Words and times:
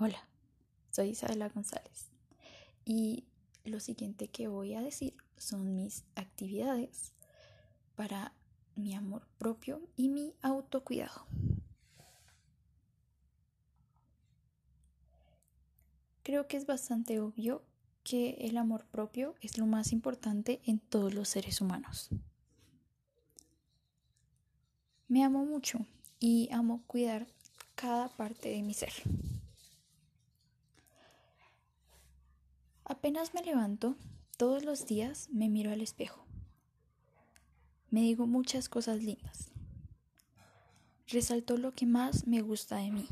Hola, 0.00 0.28
soy 0.92 1.08
Isabela 1.08 1.48
González 1.48 2.06
y 2.84 3.24
lo 3.64 3.80
siguiente 3.80 4.28
que 4.28 4.46
voy 4.46 4.74
a 4.74 4.80
decir 4.80 5.16
son 5.36 5.74
mis 5.74 6.04
actividades 6.14 7.12
para 7.96 8.32
mi 8.76 8.94
amor 8.94 9.26
propio 9.38 9.80
y 9.96 10.08
mi 10.08 10.34
autocuidado. 10.40 11.26
Creo 16.22 16.46
que 16.46 16.58
es 16.58 16.66
bastante 16.66 17.18
obvio 17.18 17.64
que 18.04 18.36
el 18.42 18.56
amor 18.56 18.86
propio 18.86 19.34
es 19.40 19.58
lo 19.58 19.66
más 19.66 19.92
importante 19.92 20.60
en 20.64 20.78
todos 20.78 21.12
los 21.12 21.28
seres 21.28 21.60
humanos. 21.60 22.10
Me 25.08 25.24
amo 25.24 25.44
mucho 25.44 25.84
y 26.20 26.48
amo 26.52 26.84
cuidar 26.86 27.26
cada 27.74 28.08
parte 28.10 28.50
de 28.50 28.62
mi 28.62 28.74
ser. 28.74 28.92
Apenas 32.88 33.34
me 33.34 33.42
levanto, 33.42 33.96
todos 34.38 34.64
los 34.64 34.86
días 34.86 35.28
me 35.30 35.50
miro 35.50 35.70
al 35.70 35.82
espejo. 35.82 36.24
Me 37.90 38.00
digo 38.00 38.26
muchas 38.26 38.70
cosas 38.70 39.02
lindas. 39.02 39.50
Resalto 41.06 41.58
lo 41.58 41.72
que 41.72 41.84
más 41.84 42.26
me 42.26 42.40
gusta 42.40 42.76
de 42.76 42.90
mí. 42.90 43.06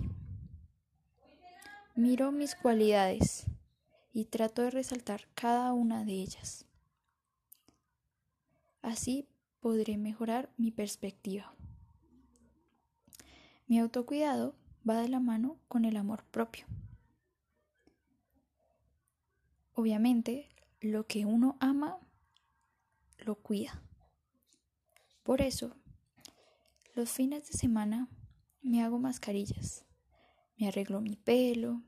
Miro 1.95 2.33
mis 2.33 2.55
cualidades 2.55 3.45
y 4.15 4.25
trato 4.25 4.63
de 4.63 4.71
resaltar 4.71 5.29
cada 5.35 5.75
una 5.75 6.07
de 6.07 6.13
ellas. 6.13 6.65
Así 8.81 9.29
podré 9.61 9.99
mejorar 9.99 10.49
mi 10.57 10.71
perspectiva. 10.71 11.55
Mi 13.67 13.79
autocuidado 13.79 14.55
va 14.89 15.03
de 15.03 15.09
la 15.09 15.21
mano 15.21 15.59
con 15.69 15.85
el 15.85 15.99
amor 15.99 16.25
propio. 16.31 16.67
Obviamente, 19.79 20.49
lo 20.81 21.07
que 21.07 21.27
uno 21.27 21.59
ama, 21.61 21.99
lo 23.19 23.35
cuida. 23.35 23.83
Por 25.23 25.43
eso, 25.43 25.77
los 26.95 27.11
fines 27.11 27.47
de 27.47 27.53
semana 27.53 28.09
me 28.63 28.83
hago 28.83 28.99
mascarillas, 28.99 29.85
me 30.57 30.69
arreglo 30.69 31.03
mi 31.03 31.15
pelo, 31.17 31.83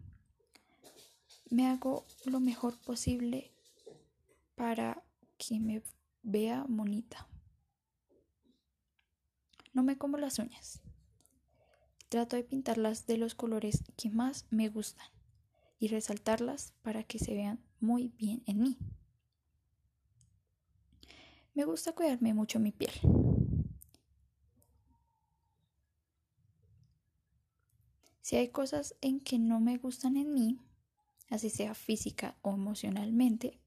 me 1.49 1.67
hago 1.67 2.05
lo 2.27 2.41
mejor 2.41 2.79
posible 2.79 3.55
para 4.55 5.03
que 5.39 5.59
me 5.59 5.83
vea 6.23 6.67
bonita. 6.69 7.27
No 9.73 9.83
me 9.83 9.97
como 9.97 10.19
las 10.19 10.39
uñas. 10.39 10.83
Trato 12.11 12.37
de 12.37 12.45
pintarlas 12.45 13.07
de 13.07 13.17
los 13.17 13.35
colores 13.35 13.83
que 13.97 14.11
más 14.11 14.47
me 14.51 14.69
gustan 14.69 15.09
y 15.79 15.89
resaltarlas 15.89 16.75
para 16.83 17.05
que 17.05 17.19
se 17.19 17.35
vean 17.35 17.61
muy 17.81 18.09
bien 18.19 18.43
en 18.47 18.61
mí. 18.61 18.79
Me 21.55 21.65
gusta 21.65 21.93
cuidarme 21.93 22.35
mucho 22.35 22.61
mi 22.61 22.73
piel. 22.73 22.93
Si 28.21 28.37
hay 28.37 28.49
cosas 28.49 28.95
en 29.01 29.21
que 29.21 29.39
no 29.39 29.59
me 29.59 29.79
gustan 29.79 30.17
en 30.17 30.35
mí, 30.35 30.61
así 31.31 31.51
sea 31.51 31.75
física 31.75 32.37
o 32.43 32.53
emocionalmente, 32.53 33.59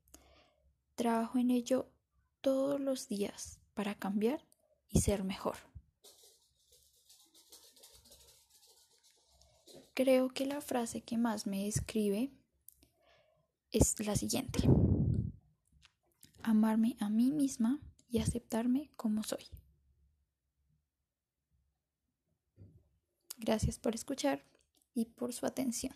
trabajo 0.96 1.40
en 1.40 1.50
ello 1.50 1.90
todos 2.42 2.80
los 2.80 3.08
días 3.08 3.60
para 3.74 3.96
cambiar 3.96 4.46
y 4.88 5.02
ser 5.02 5.24
mejor. 5.24 5.71
Creo 9.94 10.30
que 10.30 10.46
la 10.46 10.62
frase 10.62 11.02
que 11.02 11.18
más 11.18 11.48
me 11.48 11.66
describe 11.66 12.32
es 13.72 14.00
la 14.06 14.16
siguiente. 14.16 14.62
Amarme 16.44 16.96
a 17.00 17.10
mí 17.10 17.32
misma 17.32 17.80
y 18.10 18.20
aceptarme 18.20 18.90
como 18.96 19.24
soy. 19.24 19.46
Gracias 23.38 23.80
por 23.80 23.96
escuchar 23.96 24.46
y 24.94 25.06
por 25.06 25.34
su 25.34 25.46
atención. 25.46 25.94